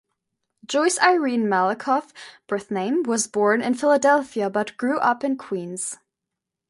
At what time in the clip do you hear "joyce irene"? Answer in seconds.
0.65-1.43